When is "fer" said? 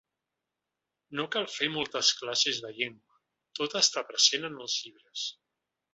1.57-1.67